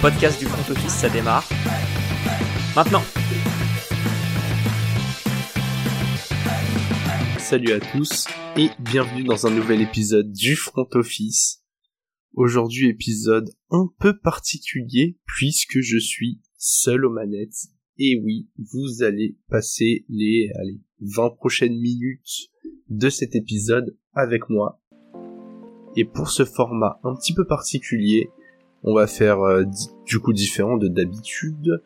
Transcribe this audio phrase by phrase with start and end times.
[0.00, 1.48] podcast du front office, ça démarre.
[2.74, 3.02] Maintenant
[7.38, 11.62] Salut à tous et bienvenue dans un nouvel épisode du front office.
[12.34, 17.68] Aujourd'hui épisode un peu particulier puisque je suis seul aux manettes.
[17.98, 22.50] Et oui, vous allez passer les allez, 20 prochaines minutes
[22.90, 24.82] de cet épisode avec moi.
[25.96, 28.28] Et pour ce format un petit peu particulier,
[28.82, 29.64] on va faire euh,
[30.06, 31.82] du coup différent de d'habitude.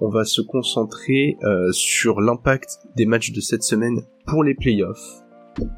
[0.00, 5.22] On va se concentrer euh, sur l'impact des matchs de cette semaine pour les playoffs.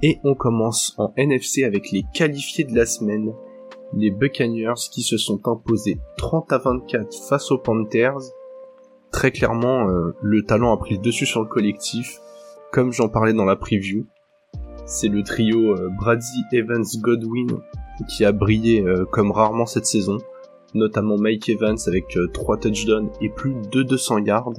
[0.02, 3.32] Et on commence en NFC avec les qualifiés de la semaine,
[3.94, 8.20] les Buccaneers qui se sont imposés 30 à 24 face aux Panthers.
[9.10, 12.20] Très clairement, euh, le talent a pris le dessus sur le collectif,
[12.70, 14.06] comme j'en parlais dans la preview.
[14.86, 17.46] C'est le trio Brady, Evans, Godwin
[18.08, 20.19] qui a brillé comme rarement cette saison
[20.75, 24.55] notamment Mike Evans avec 3 euh, touchdowns et plus de 200 yards,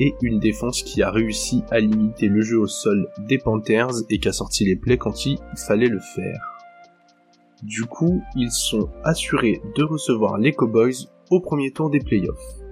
[0.00, 4.18] et une défense qui a réussi à limiter le jeu au sol des Panthers et
[4.18, 6.40] qui a sorti les plays quand il fallait le faire.
[7.62, 12.62] Du coup, ils sont assurés de recevoir les Cowboys au premier tour des playoffs.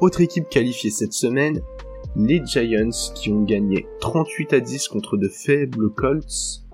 [0.00, 1.62] Autre équipe qualifiée cette semaine,
[2.16, 6.64] les Giants qui ont gagné 38 à 10 contre de faibles Colts.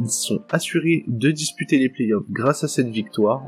[0.00, 3.42] Ils sont assurés de disputer les playoffs grâce à cette victoire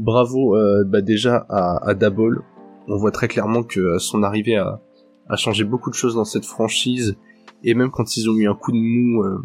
[0.00, 2.42] bravo euh, bah déjà à, à Dabol.
[2.88, 4.80] On voit très clairement que euh, son arrivée a,
[5.36, 7.16] changé beaucoup de choses dans cette franchise.
[7.62, 9.38] Et même quand ils ont eu un coup de mou euh,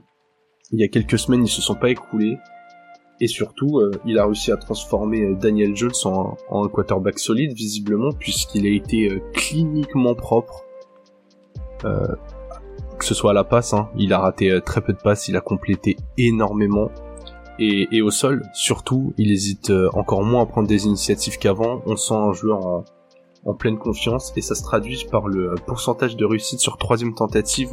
[0.72, 2.38] il y a quelques semaines, ils se sont pas écroulés.
[3.22, 8.66] Et surtout, il a réussi à transformer Daniel Jones en, en quarterback solide, visiblement, puisqu'il
[8.66, 10.66] a été cliniquement propre.
[11.82, 15.38] que ce soit à la passe, hein, il a raté très peu de passes, il
[15.38, 16.90] a complété énormément.
[17.58, 21.82] Et, au sol, surtout, il hésite euh, encore moins à prendre des initiatives qu'avant.
[21.86, 22.84] On sent un joueur
[23.46, 27.14] en, pleine confiance et ça se traduit par le euh, pourcentage de réussite sur troisième
[27.14, 27.70] tentative,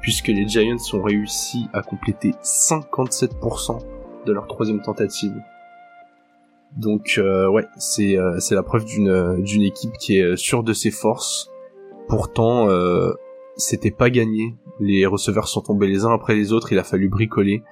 [0.00, 3.78] puisque les Giants ont réussi à compléter 57%
[4.26, 5.34] de leur troisième tentative.
[6.76, 10.90] Donc euh, ouais, c'est c'est la preuve d'une d'une équipe qui est sûre de ses
[10.90, 11.50] forces.
[12.08, 12.66] Pourtant,
[13.56, 14.56] c'était pas gagné.
[14.80, 16.72] Les receveurs sont tombés les uns après les autres.
[16.72, 17.62] Il a fallu bricoler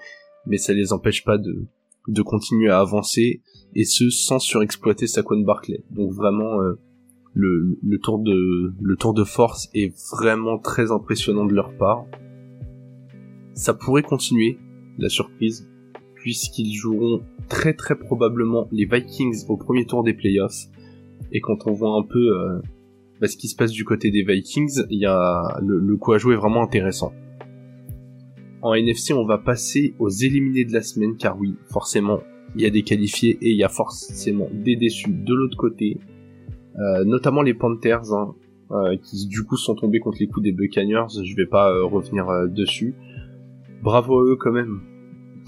[0.47, 1.67] mais ça les empêche pas de,
[2.09, 3.43] de continuer à avancer,
[3.75, 5.85] et ce sans surexploiter Saquon Barclay.
[5.91, 6.79] Donc vraiment, euh,
[7.35, 12.05] le, le, tour de, le tour de force est vraiment très impressionnant de leur part.
[13.55, 14.59] Ça pourrait continuer,
[14.99, 15.69] la surprise,
[16.15, 20.67] puisqu'ils joueront très très probablement les Vikings au premier tour des playoffs.
[21.33, 22.61] Et quand on voit un peu euh,
[23.21, 26.13] bah, ce qui se passe du côté des Vikings, il y a le, le coup
[26.13, 27.13] à jouer vraiment intéressant.
[28.63, 32.21] En NFC, on va passer aux éliminés de la semaine, car oui, forcément,
[32.55, 35.99] il y a des qualifiés et il y a forcément des déçus de l'autre côté.
[36.79, 38.37] Euh, notamment les Panthers, hein,
[38.71, 41.09] euh, qui du coup sont tombés contre les coups des Buccaneers.
[41.25, 42.95] Je vais pas euh, revenir dessus.
[43.83, 44.81] Bravo à eux quand même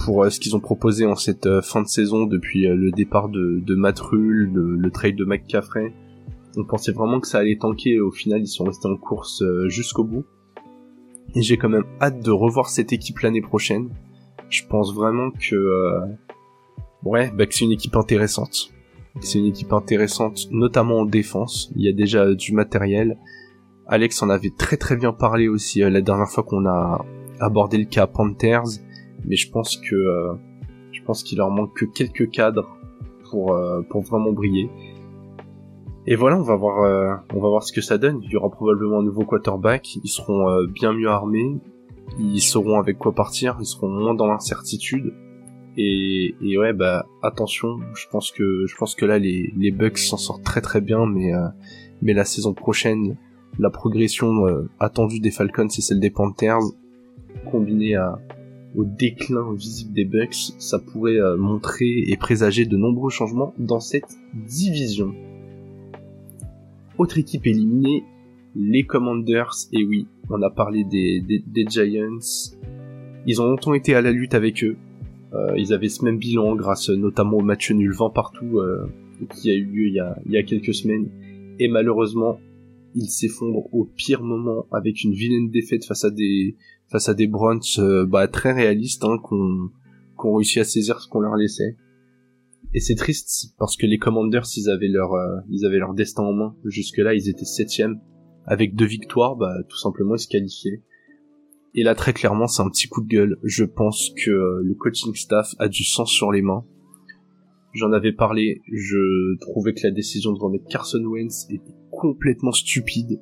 [0.05, 4.03] pour ce qu'ils ont proposé en cette fin de saison depuis le départ de, de
[4.03, 5.95] Rule, le, trade de McCaffrey.
[6.57, 9.45] On pensait vraiment que ça allait tanker et au final ils sont restés en course
[9.69, 10.25] jusqu'au bout.
[11.35, 13.91] Et j'ai quand même hâte de revoir cette équipe l'année prochaine.
[14.49, 16.01] Je pense vraiment que euh,
[17.03, 18.71] ouais, bah c'est une équipe intéressante.
[19.21, 21.73] C'est une équipe intéressante, notamment en défense.
[21.77, 23.19] Il y a déjà du matériel.
[23.87, 27.05] Alex en avait très très bien parlé aussi euh, la dernière fois qu'on a
[27.41, 28.81] abordé le cas Panthers,
[29.25, 30.35] mais je pense que euh,
[30.93, 32.79] je pense qu'il leur manque que quelques cadres
[33.31, 33.59] pour
[33.91, 34.71] pour vraiment briller.
[36.07, 38.21] Et voilà, on va voir, euh, on va voir ce que ça donne.
[38.23, 39.97] Il y aura probablement un nouveau quarterback.
[39.97, 41.57] Ils seront euh, bien mieux armés.
[42.19, 43.57] Ils sauront avec quoi partir.
[43.61, 45.15] Ils seront moins dans l'incertitude.
[45.79, 47.79] Et, et ouais, bah attention.
[47.95, 51.07] Je pense que, je pense que là les les Bucks s'en sortent très très bien,
[51.07, 51.49] mais euh,
[52.03, 53.17] mais la saison prochaine,
[53.59, 54.45] la progression
[54.79, 56.61] attendue des Falcons et celle des Panthers,
[57.51, 58.19] combinée à
[58.77, 64.19] au déclin visible des Bucks, ça pourrait montrer et présager de nombreux changements dans cette
[64.35, 65.15] division.
[66.99, 68.05] Autre équipe éliminée,
[68.55, 72.19] les Commanders, et oui, on a parlé des, des, Giants.
[73.27, 74.77] Ils ont longtemps été à la lutte avec eux.
[75.33, 78.87] Euh, ils avaient ce même bilan grâce notamment au match nul 20 partout euh,
[79.35, 81.09] qui a eu lieu il y a, il y a quelques semaines.
[81.59, 82.39] Et malheureusement,
[82.95, 86.57] ils s'effondrent au pire moment avec une vilaine défaite face à des
[86.89, 89.71] face à des Browns euh, bah, très réalistes hein, qu'on
[90.17, 91.77] qu'on réussi à saisir ce qu'on leur laissait.
[92.73, 96.23] Et c'est triste parce que les Commanders, ils avaient leur, euh, ils avaient leur destin
[96.23, 96.57] en main.
[96.65, 98.01] Jusque là, ils étaient septième
[98.47, 100.83] avec deux victoires, bah tout simplement ils se qualifiaient.
[101.75, 103.39] Et là, très clairement, c'est un petit coup de gueule.
[103.43, 106.65] Je pense que euh, le coaching staff a du sang sur les mains.
[107.73, 113.21] J'en avais parlé, je trouvais que la décision de remettre Carson Wentz était complètement stupide.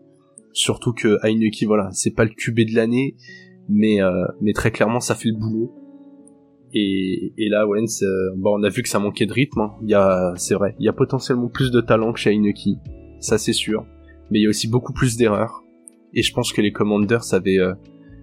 [0.52, 3.16] Surtout que Heineke, voilà, c'est pas le QB de l'année,
[3.70, 5.72] mais euh, mais très clairement ça fait le boulot.
[6.74, 9.60] Et, et là, euh, bon, on a vu que ça manquait de rythme.
[9.60, 9.74] Hein.
[9.82, 12.38] Y a, c'est vrai, il y a potentiellement plus de talent que chez
[13.20, 13.84] ça c'est sûr.
[14.30, 15.62] Mais il y a aussi beaucoup plus d'erreurs.
[16.14, 17.74] Et je pense que les Commanders avaient euh,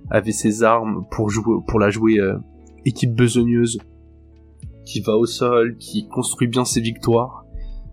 [0.10, 2.38] avaient ses armes pour jouer, pour la jouer euh,
[2.86, 3.78] équipe besogneuse,
[4.86, 7.46] qui va au sol, qui construit bien ses victoires.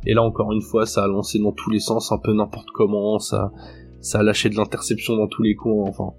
[0.07, 2.71] Et là encore une fois, ça a lancé dans tous les sens, un peu n'importe
[2.73, 3.53] comment, ça,
[4.01, 5.85] ça a lâché de l'interception dans tous les coins.
[5.89, 6.15] Enfin,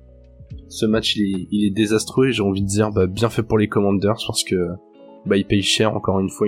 [0.67, 3.67] ce match il est, désastreux et j'ai envie de dire bah, bien fait pour les
[3.67, 4.69] Commanders parce que
[5.25, 6.47] bah ils payent cher encore une fois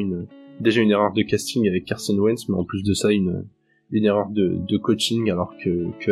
[0.60, 3.46] déjà une erreur de casting avec Carson Wentz, mais en plus de ça une
[3.92, 6.12] erreur de, coaching alors que que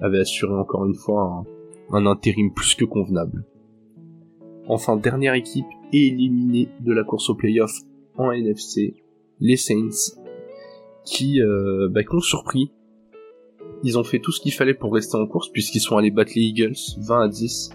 [0.00, 1.44] avait assuré encore une fois
[1.90, 3.44] un, un intérim plus que convenable.
[4.66, 7.72] Enfin, dernière équipe éliminée de la course au playoff
[8.16, 8.94] en NFC,
[9.40, 10.16] les Saints,
[11.04, 12.72] qui, euh, bah, qui ont surpris.
[13.84, 16.32] Ils ont fait tout ce qu'il fallait pour rester en course puisqu'ils sont allés battre
[16.34, 17.70] les Eagles 20 à 10.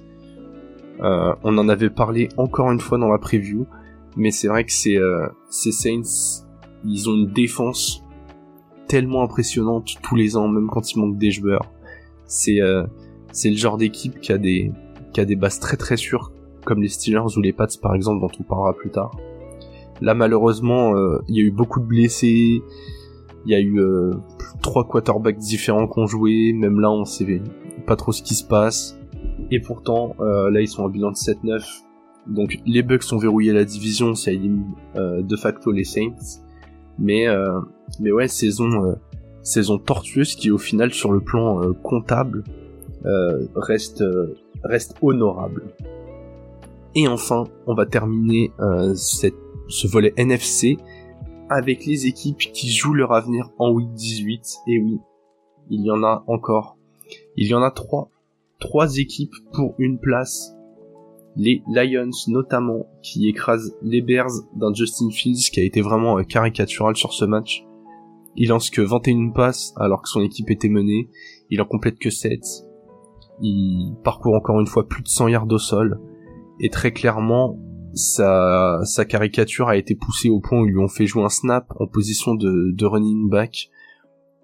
[1.01, 3.65] Euh, on en avait parlé encore une fois dans la preview,
[4.17, 6.43] mais c'est vrai que euh, ces Saints,
[6.83, 8.03] ils ont une défense
[8.87, 11.71] tellement impressionnante tous les ans, même quand il manque des joueurs.
[12.25, 12.83] C'est euh,
[13.31, 14.71] c'est le genre d'équipe qui a des
[15.13, 16.31] qui a des bases très très sûres
[16.65, 19.11] comme les Steelers ou les Pats par exemple dont on parlera plus tard.
[20.01, 22.61] Là malheureusement euh, il y a eu beaucoup de blessés,
[23.45, 24.13] il y a eu euh,
[24.61, 27.41] trois quarterbacks différents qui ont joué, même là on sait
[27.85, 28.97] pas trop ce qui se passe.
[29.51, 31.63] Et pourtant euh, là ils sont en bilan de 7-9.
[32.27, 36.41] Donc les Bucks ont verrouillé la division, ça élimine de facto les Saints.
[36.99, 37.25] Mais
[37.99, 38.97] mais ouais saison
[39.41, 42.43] saison tortueuse qui au final sur le plan comptable
[43.55, 44.03] reste
[44.63, 45.63] reste honorable.
[46.95, 49.35] Et enfin, on va terminer euh, cette,
[49.67, 50.77] ce volet NFC
[51.49, 54.41] avec les équipes qui jouent leur avenir en week 18.
[54.67, 54.99] Et oui,
[55.69, 56.77] il y en a encore.
[57.35, 58.09] Il y en a trois.
[58.59, 60.53] Trois équipes pour une place.
[61.35, 66.23] Les Lions notamment, qui écrasent les Bears d'un Justin Fields qui a été vraiment euh,
[66.23, 67.63] caricatural sur ce match.
[68.35, 71.09] Il lance que 21 passes alors que son équipe était menée.
[71.49, 72.41] Il en complète que 7.
[73.41, 75.99] Il parcourt encore une fois plus de 100 yards au sol
[76.59, 77.57] et très clairement
[77.93, 81.29] sa, sa caricature a été poussée au point où ils lui ont fait jouer un
[81.29, 83.69] snap en position de, de running back.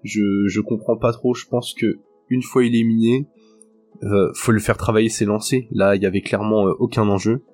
[0.02, 1.98] Je, je comprends pas trop, je pense que
[2.28, 3.28] une fois éliminé,
[4.02, 5.62] euh, faut le faire travailler ses lancers.
[5.70, 7.44] Là, il y avait clairement euh, aucun enjeu.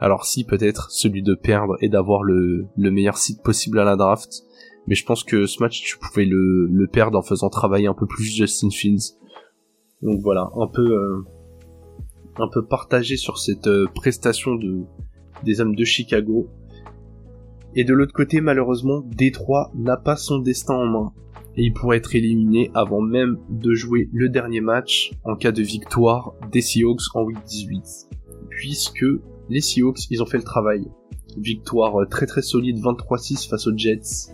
[0.00, 3.96] Alors si peut-être celui de perdre et d'avoir le, le meilleur site possible à la
[3.96, 4.42] draft,
[4.86, 7.94] mais je pense que ce match tu pouvais le, le perdre en faisant travailler un
[7.94, 9.16] peu plus Justin Fields.
[10.02, 11.24] Donc voilà, un peu euh,
[12.36, 14.82] un peu partagé sur cette euh, prestation de
[15.44, 16.48] des hommes de Chicago.
[17.76, 21.12] Et de l'autre côté, malheureusement, Détroit n'a pas son destin en main.
[21.56, 25.62] Et il pourrait être éliminé avant même de jouer le dernier match en cas de
[25.62, 27.84] victoire des Seahawks en week 18.
[28.50, 29.04] Puisque
[29.48, 30.84] les Seahawks, ils ont fait le travail.
[31.36, 34.32] Victoire euh, très très solide 23-6 face aux Jets.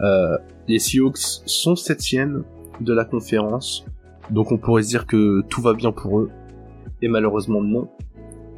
[0.00, 0.36] Euh,
[0.66, 2.44] les Seahawks sont septième
[2.80, 3.84] de la conférence.
[4.30, 6.30] Donc on pourrait se dire que tout va bien pour eux.
[7.02, 7.88] Et malheureusement non,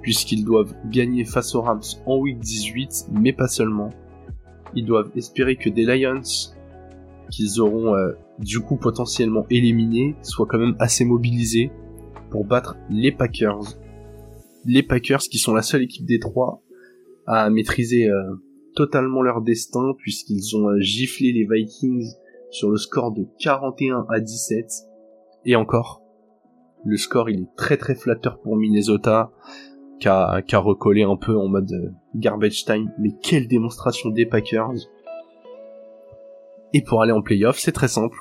[0.04, 3.88] puisqu'ils doivent gagner face aux Rams en week 18, mais pas seulement.
[4.74, 6.20] Ils doivent espérer que des Lions,
[7.30, 11.72] qu'ils auront euh, du coup potentiellement éliminés, soient quand même assez mobilisés
[12.30, 13.78] pour battre les Packers.
[14.66, 16.62] Les Packers qui sont la seule équipe des trois
[17.26, 18.34] à maîtriser euh,
[18.76, 22.10] totalement leur destin puisqu'ils ont euh, giflé les Vikings
[22.50, 24.66] sur le score de 41 à 17.
[25.46, 26.02] Et encore,
[26.84, 29.32] le score, il est très très flatteur pour Minnesota,
[29.98, 32.90] qui a recollé un peu en mode euh, garbage time.
[32.98, 34.74] Mais quelle démonstration des Packers
[36.72, 38.16] Et pour aller en playoff, c'est très simple.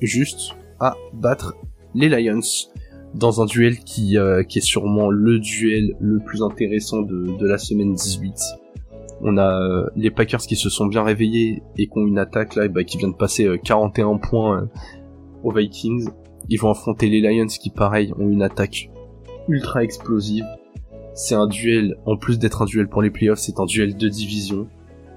[0.00, 1.54] Juste à battre
[1.94, 2.40] les Lions
[3.14, 7.58] dans un duel qui, euh, est sûrement le duel le plus intéressant de, de la
[7.58, 8.34] semaine 18.
[9.20, 12.54] On a euh, les Packers qui se sont bien réveillés et qui ont une attaque
[12.54, 14.68] là bah, qui vient de passer 41 points
[15.42, 16.08] aux Vikings
[16.48, 18.90] ils vont affronter les Lions qui, pareil, ont une attaque
[19.48, 20.44] ultra explosive.
[21.20, 24.08] C'est un duel, en plus d'être un duel pour les playoffs, c'est un duel de
[24.08, 24.68] division.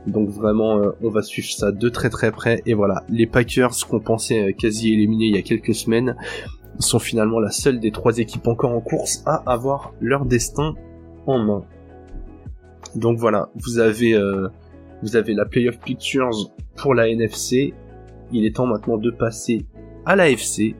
[0.07, 2.63] Donc vraiment, euh, on va suivre ça de très très près.
[2.65, 6.15] Et voilà, les Packers qu'on pensait euh, quasi éliminés il y a quelques semaines
[6.79, 10.73] sont finalement la seule des trois équipes encore en course à avoir leur destin
[11.27, 11.65] en main.
[12.95, 14.47] Donc voilà, vous avez euh,
[15.03, 16.31] vous avez la playoff pictures
[16.77, 17.75] pour la NFC.
[18.31, 19.67] Il est temps maintenant de passer
[20.07, 20.75] à la FC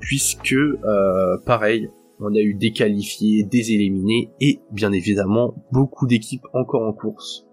[0.00, 6.46] puisque euh, pareil, on a eu des qualifiés, des éliminés et bien évidemment beaucoup d'équipes
[6.52, 7.46] encore en course.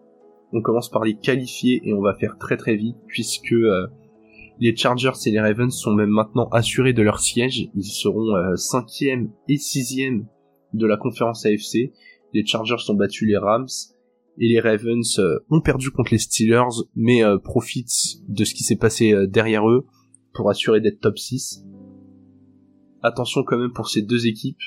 [0.53, 3.87] On commence par les qualifier et on va faire très très vite puisque euh,
[4.59, 7.69] les Chargers et les Ravens sont même maintenant assurés de leur siège.
[7.75, 10.25] Ils seront euh, cinquième et sixième
[10.73, 11.91] de la conférence AFC.
[12.33, 13.67] Les Chargers ont battu les Rams
[14.39, 18.75] et les Ravens euh, ont perdu contre les Steelers mais profitent de ce qui s'est
[18.77, 19.85] passé derrière eux
[20.33, 21.65] pour assurer d'être top 6.
[23.05, 24.57] Attention quand même pour ces deux équipes.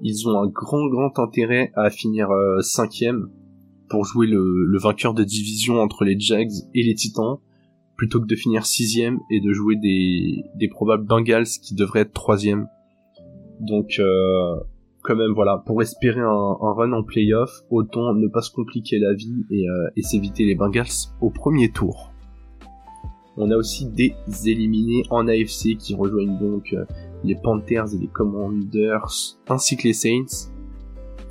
[0.00, 2.30] Ils ont un grand grand intérêt à finir
[2.62, 3.28] cinquième
[3.90, 7.36] pour jouer le, vainqueur de division entre les Jags et les Titans,
[7.96, 12.14] plutôt que de finir sixième et de jouer des, des probables Bengals qui devraient être
[12.14, 12.66] troisième.
[13.60, 14.54] Donc euh,
[15.02, 19.12] quand même voilà, pour espérer un, run en playoff, autant ne pas se compliquer la
[19.12, 20.86] vie et, euh, et s'éviter les Bengals
[21.20, 22.10] au premier tour.
[23.36, 24.14] On a aussi des
[24.46, 26.84] éliminés en AFC qui rejoignent donc euh,
[27.24, 30.50] les Panthers et les Commanders ainsi que les Saints.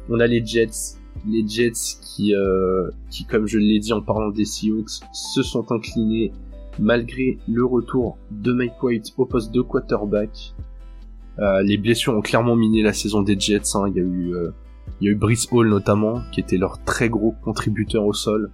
[0.09, 4.29] On a les Jets les Jets qui, euh, qui comme je l'ai dit en parlant
[4.29, 6.31] des Seahawks, se sont inclinés
[6.79, 10.55] malgré le retour de Mike White au poste de quarterback.
[11.39, 13.75] Euh, les blessures ont clairement miné la saison des Jets.
[13.75, 13.85] Hein.
[13.89, 14.51] Il y a eu, euh,
[14.99, 18.51] il y a eu Brice Hall notamment, qui était leur très gros contributeur au sol.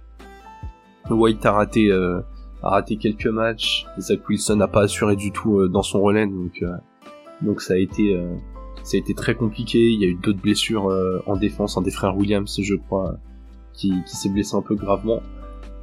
[1.08, 2.24] White a raté, a
[2.68, 3.86] raté quelques matchs.
[4.00, 6.64] Zach Wilson n'a pas assuré du tout dans son relais, donc,
[7.42, 8.16] donc ça a été,
[8.86, 9.90] ça a été très compliqué.
[9.90, 13.18] Il y a eu d'autres blessures euh, en défense, un des frères Williams, je crois,
[13.72, 15.22] qui, s'est blessé un peu gravement.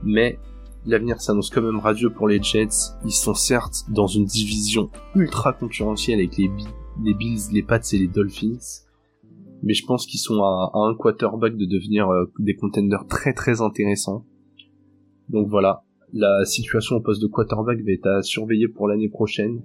[0.03, 0.39] Mais
[0.85, 2.93] l'avenir s'annonce quand même radieux pour les Jets.
[3.03, 6.49] Ils sont certes dans une division ultra concurrentielle avec les,
[7.13, 8.85] Bills, les Pats et les Dolphins.
[9.63, 13.59] Mais je pense qu'ils sont à, un quarterback de devenir euh, des contenders très très
[13.59, 14.25] intéressants.
[15.27, 15.83] Donc voilà,
[16.13, 19.61] la situation au poste de quarterback va être à surveiller pour l'année prochaine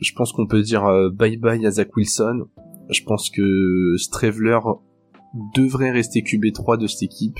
[0.00, 2.46] je pense qu'on peut dire euh, bye bye à Zach Wilson.
[2.90, 4.58] Je pense que Stravler
[5.54, 7.38] devrait rester QB3 de cette équipe.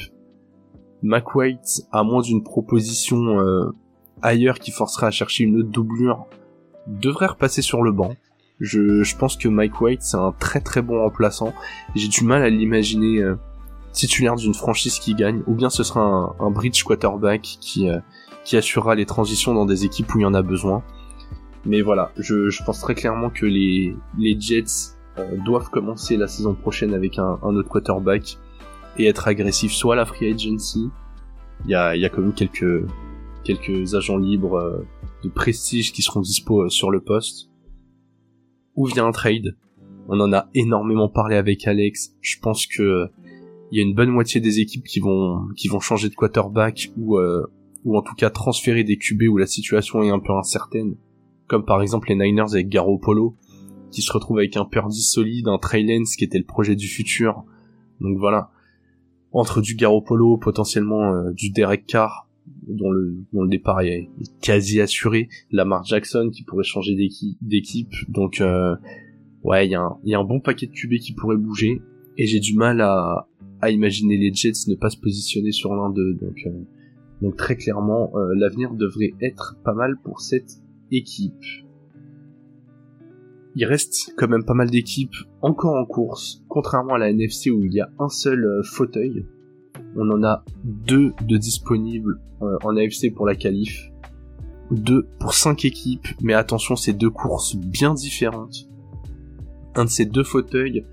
[1.02, 3.70] McWhite, à moins d'une proposition euh,
[4.22, 6.26] ailleurs qui forcerait à chercher une autre doublure,
[6.86, 8.16] devrait repasser sur le banc.
[8.58, 11.52] Je, pense que Mike White c'est un très très bon remplaçant.
[11.94, 13.36] J'ai du mal à l'imaginer euh,
[13.92, 17.88] titulaire d'une franchise qui gagne, ou bien ce sera un, un bridge quarterback qui,
[18.44, 20.82] qui assurera les transitions dans des équipes où il y en a besoin.
[21.66, 26.28] Mais voilà, je, je pense très clairement que les, les Jets euh, doivent commencer la
[26.28, 28.38] saison prochaine avec un, un, autre quarterback
[28.98, 30.88] et être agressifs soit à la free agency,
[31.64, 32.86] il y a, y a quand même quelques,
[33.42, 34.86] quelques agents libres euh,
[35.24, 37.50] de prestige qui seront dispo euh, sur le poste,
[38.76, 39.56] ou via un trade.
[40.08, 42.14] On en a énormément parlé avec Alex.
[42.20, 43.08] Je pense que
[43.72, 46.92] il y a une bonne moitié des équipes qui vont qui vont changer de quarterback
[46.96, 47.18] ou
[47.84, 50.94] ou en tout cas transférer des QB où la situation est un peu incertaine
[51.46, 53.36] comme par exemple les Niners avec Garoppolo,
[53.90, 56.88] qui se retrouvent avec un Purdy solide, un Trey Lance qui était le projet du
[56.88, 57.44] futur.
[58.00, 58.50] Donc voilà,
[59.32, 62.28] entre du Garoppolo, potentiellement euh, du Derek Carr,
[62.68, 64.08] dont le, dont le départ est,
[64.40, 68.76] quasi assuré, Lamar Jackson qui pourrait changer d'équipe, donc euh,
[69.42, 71.82] ouais, il y, y a un bon paquet de QB qui pourrait bouger,
[72.16, 73.28] et j'ai du mal à,
[73.60, 76.50] à imaginer les Jets ne pas se positionner sur l'un d'eux, donc, euh,
[77.20, 81.44] donc très clairement, l'avenir devrait être pas mal pour cette équipe.
[83.54, 87.64] Il reste quand même pas mal d'équipes encore en course, contrairement à la NFC où
[87.64, 89.26] il y a un seul euh, fauteuil.
[89.96, 93.90] On en a deux de disponibles euh, en AFC pour la qualif,
[94.70, 98.68] deux pour cinq équipes, mais attention, c'est deux courses bien différentes.
[99.74, 100.84] Un de ces deux fauteuils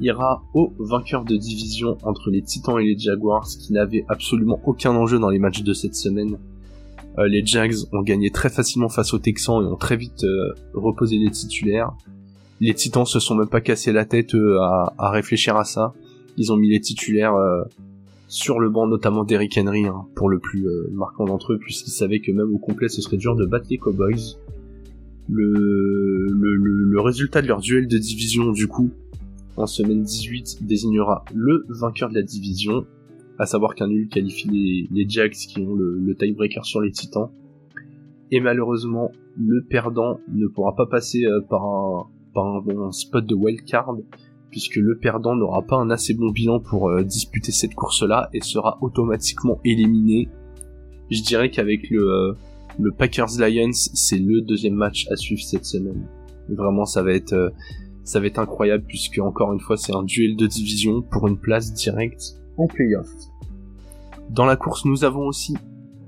[0.00, 4.94] ira au vainqueur de division entre les Titans et les Jaguars qui n'avaient absolument aucun
[4.94, 6.38] enjeu dans les matchs de cette semaine
[7.18, 10.54] euh, les Jags ont gagné très facilement face aux Texans et ont très vite euh,
[10.74, 11.92] reposé les titulaires.
[12.60, 15.94] Les Titans se sont même pas cassé la tête à, réfléchir à ça.
[16.36, 17.64] Ils ont mis les titulaires euh,
[18.28, 22.20] sur le banc, notamment d'Eric Henry, hein, pour le plus marquant d'entre eux, puisqu'ils savaient
[22.20, 24.38] que même au complet ce serait dur de battre les Cowboys.
[25.28, 28.90] Le, résultat de leur duel de division, du coup,
[29.56, 32.86] en semaine 18, désignera le vainqueur de la division
[33.38, 37.30] à savoir qu'un nul qualifie les, les Jags qui ont le, tiebreaker sur les Titans.
[38.30, 43.34] Et malheureusement, le perdant ne pourra pas passer euh, par, un, par un, spot de
[43.34, 43.96] wildcard,
[44.50, 48.40] puisque le perdant n'aura pas un assez bon bilan pour euh, disputer cette course-là et
[48.40, 50.28] sera automatiquement éliminé.
[51.10, 52.32] Je dirais qu'avec le, euh,
[52.78, 56.06] le Packers Lions, c'est le deuxième match à suivre cette semaine.
[56.48, 57.52] Vraiment, ça va être
[58.04, 61.38] ça va être incroyable puisque encore une fois, c'est un duel de division pour une
[61.38, 63.08] place directe en playoff.
[64.30, 65.56] Dans la course, nous avons aussi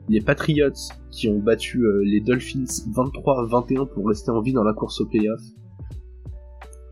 [0.08, 0.70] les Patriots
[1.10, 4.74] qui ont battu euh, les Dolphins 23 à 21 pour rester en vie dans la
[4.74, 5.40] course au playoff.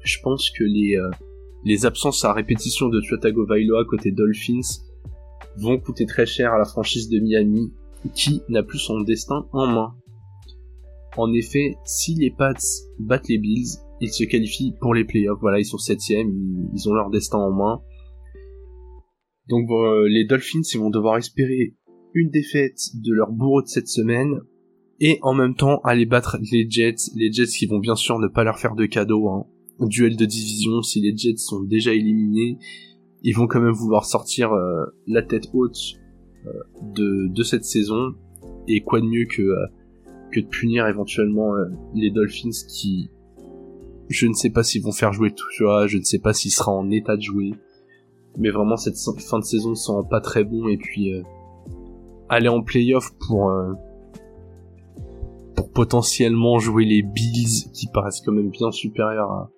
[0.04, 4.82] Je pense que les, euh, absences à répétition de Tua Tagovailoa côté Dolphins
[5.56, 7.72] vont coûter très cher à la franchise de Miami
[8.14, 9.94] qui n'a plus son destin en main.
[11.16, 12.54] En effet, si les Pats
[12.98, 15.38] battent les Bills, ils se qualifient pour les playoffs.
[15.40, 16.32] Voilà, ils sont septièmes,
[16.74, 17.80] ils ont leur destin en main.
[19.52, 21.74] Donc euh, les Dolphins, ils vont devoir espérer
[22.14, 24.40] une défaite de leur bourreau de cette semaine
[24.98, 27.10] et en même temps aller battre les Jets.
[27.14, 29.28] Les Jets qui vont bien sûr ne pas leur faire de cadeau.
[29.28, 29.44] Hein.
[29.80, 32.56] Duel de division, si les Jets sont déjà éliminés,
[33.22, 35.96] ils vont quand même vouloir sortir euh, la tête haute
[36.46, 36.50] euh,
[36.94, 38.14] de, de cette saison.
[38.68, 39.42] Et quoi de mieux que,
[40.32, 41.52] que de punir éventuellement
[41.94, 43.10] les Dolphins qui...
[44.08, 46.52] Je ne sais pas s'ils vont faire jouer tout ça, je ne sais pas s'il
[46.52, 47.52] sera en état de jouer
[48.38, 51.22] mais vraiment cette fin de saison sent pas très bon et puis euh,
[52.28, 53.72] aller en playoff pour euh,
[55.54, 59.50] pour potentiellement jouer les Bills qui paraissent quand même bien supérieurs à,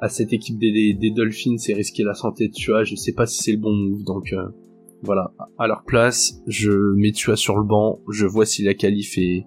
[0.00, 3.26] à cette équipe des, des, Dolphins et risquer la santé de Tua, je sais pas
[3.26, 4.48] si c'est le bon move donc euh,
[5.02, 9.18] voilà, à leur place, je mets Tua sur le banc, je vois si la qualif
[9.18, 9.44] est,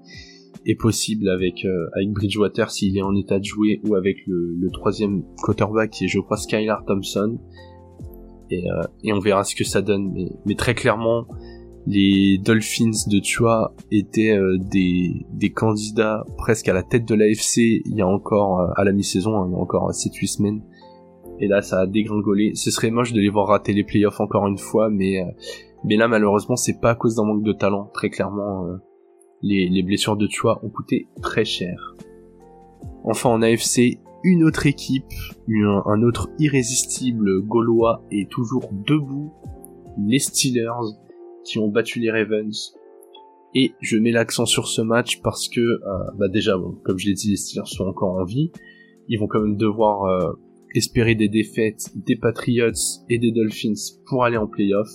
[0.65, 4.69] est possible avec avec Bridgewater s'il est en état de jouer ou avec le, le
[4.71, 7.39] troisième quarterback qui est je crois Skylar Thompson
[8.51, 10.13] euh, et, on verra ce que ça donne.
[10.45, 11.25] Mais, très clairement,
[11.85, 17.95] les Dolphins de Tua étaient euh, des, candidats presque à la tête de l'AFC il
[17.95, 20.61] y a encore euh, à la mi-saison, hein, il y a encore 7-8 semaines.
[21.39, 22.55] Et là, ça a dégringolé.
[22.55, 25.23] Ce serait moche de les voir rater les playoffs encore une fois, mais
[25.83, 27.91] mais là, malheureusement, c'est pas à cause d'un manque de talent.
[27.93, 28.65] Très clairement,
[29.43, 31.95] les, les blessures de Tua ont coûté très cher.
[33.03, 35.05] Enfin, en AFC, une autre équipe,
[35.47, 39.31] un autre irrésistible gaulois est toujours debout,
[39.97, 40.97] les Steelers,
[41.43, 42.73] qui ont battu les Ravens.
[43.55, 45.79] Et je mets l'accent sur ce match parce que, euh,
[46.17, 48.51] bah déjà, comme je l'ai dit, les Steelers sont encore en vie.
[49.07, 50.33] Ils vont quand même devoir euh,
[50.75, 52.71] espérer des défaites des Patriots
[53.09, 53.73] et des Dolphins
[54.05, 54.89] pour aller en playoff.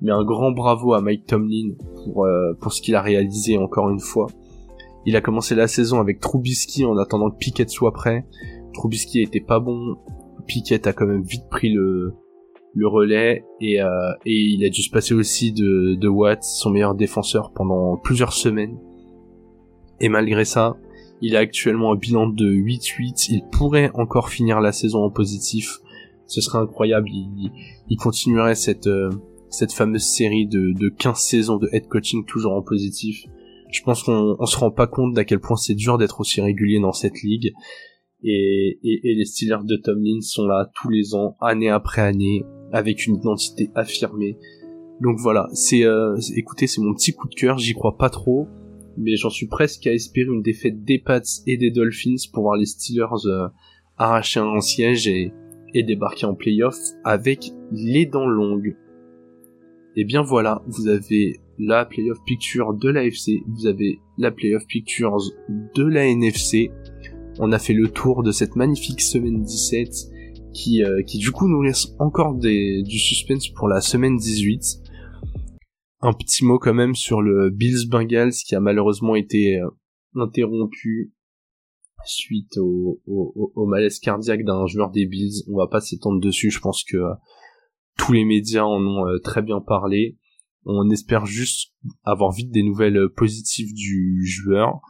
[0.00, 3.88] Mais un grand bravo à Mike Tomlin pour, euh, pour ce qu'il a réalisé encore
[3.90, 4.26] une fois.
[5.04, 8.24] Il a commencé la saison avec Trubisky en attendant que Pickett soit prêt.
[8.72, 9.96] Trubisky était pas bon.
[10.46, 12.14] Pickett a quand même vite pris le,
[12.74, 16.70] le relais et, euh, et il a dû se passer aussi de, de Watt, son
[16.70, 18.78] meilleur défenseur, pendant plusieurs semaines.
[20.00, 20.76] Et malgré ça,
[21.20, 23.28] il a actuellement un bilan de 8-8.
[23.30, 25.78] Il pourrait encore finir la saison en positif.
[26.26, 27.08] Ce serait incroyable.
[27.10, 27.52] Il,
[27.88, 29.10] il continuerait cette, euh,
[29.48, 33.26] cette fameuse série de, de 15 saisons de head coaching toujours en positif
[33.72, 36.40] je pense qu'on on se rend pas compte d'à quel point c'est dur d'être aussi
[36.40, 37.52] régulier dans cette ligue.
[38.22, 43.16] Et, les Steelers de Tomlin sont là tous les ans, année après année, avec une
[43.16, 44.38] identité affirmée.
[45.00, 48.46] Donc voilà, c'est euh, écoutez, c'est mon petit coup de cœur, j'y crois pas trop,
[48.96, 52.56] mais j'en suis presque à espérer une défaite des Pats et des Dolphins pour voir
[52.56, 53.48] les Steelers euh,
[53.96, 55.32] arracher un siège et,
[55.74, 58.76] et débarquer en playoff avec les dents longues.
[59.96, 65.18] Et bien voilà, vous avez la playoff picture de l'AFC, vous avez la playoff pictures
[65.48, 66.70] de la NFC.
[67.38, 69.88] On a fait le tour de cette magnifique semaine 17
[70.52, 74.80] qui, euh, qui du coup nous laisse encore du suspense pour la semaine 18.
[76.00, 79.68] Un petit mot quand même sur le Bills Bengals qui a malheureusement été euh,
[80.16, 81.12] interrompu
[82.04, 83.00] suite au,
[83.68, 85.44] malaise cardiaque d'un joueur des Bills.
[85.48, 87.14] On va pas s'étendre dessus, je pense que euh,
[87.96, 90.18] tous les médias en ont très bien parlé.
[90.64, 91.72] On espère juste
[92.04, 94.80] avoir vite des nouvelles euh, positives du joueur.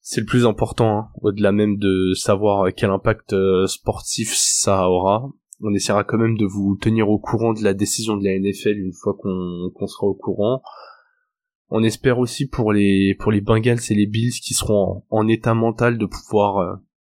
[0.00, 4.88] C'est le plus important, hein, au-delà même de savoir euh, quel impact euh, sportif ça
[4.88, 5.28] aura.
[5.60, 8.78] On essaiera quand même de vous tenir au courant de la décision de la NFL
[8.78, 10.62] une fois qu'on sera au courant.
[11.68, 15.98] On espère aussi pour les pour Bengals et les Bills qui seront en, état mental
[15.98, 16.78] de pouvoir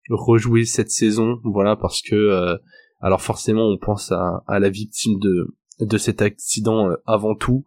[0.09, 2.57] rejouer cette saison, voilà parce que
[3.01, 7.65] alors forcément on pense à la victime de de cet accident euh, avant tout,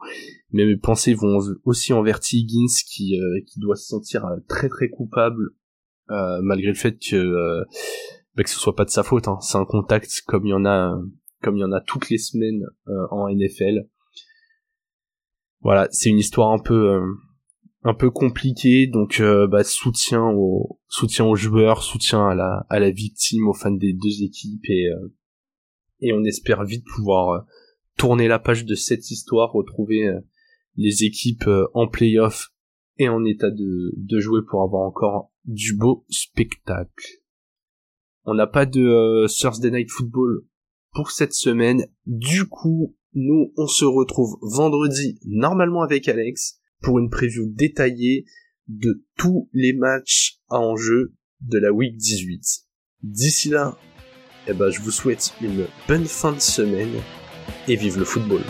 [0.51, 2.19] mais mes pensées vont aussi envers.
[2.31, 5.51] Higgins qui, euh, qui doit se sentir euh, très très coupable
[6.43, 7.63] malgré le fait que
[8.35, 9.29] bah, que ce soit pas de sa faute.
[9.29, 9.37] Hein.
[9.39, 11.01] C'est un contact comme il y en a
[11.41, 12.65] comme il y en a toutes les semaines
[13.11, 13.87] en NFL.
[15.61, 16.99] Voilà, c'est une histoire un peu
[17.83, 22.91] un peu compliquée, donc bah, soutien au soutien aux joueurs, soutien à la à la
[22.91, 24.89] victime, aux fans des deux équipes et
[26.01, 27.45] et on espère vite pouvoir
[27.97, 30.19] tourner la page de cette histoire, retrouver euh,
[30.75, 32.49] les équipes euh, en playoff
[32.97, 37.21] et en état de, de jouer pour avoir encore du beau spectacle.
[38.25, 40.45] On n'a pas de euh, Thursday Night Football
[40.93, 41.85] pour cette semaine.
[42.05, 48.25] Du coup, nous, on se retrouve vendredi, normalement avec Alex, pour une preview détaillée
[48.67, 52.41] de tous les matchs à enjeu de la Week 18.
[53.03, 53.77] D'ici là,
[54.47, 57.01] eh ben, je vous souhaite une bonne fin de semaine
[57.67, 58.41] et vive le football.